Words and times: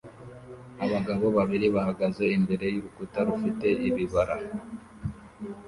Abagabo 0.85 1.25
babiri 1.37 1.67
bahagaze 1.75 2.23
imbere 2.37 2.65
y'urukuta 2.73 3.19
rufite 3.27 3.67
ibibara 3.87 4.35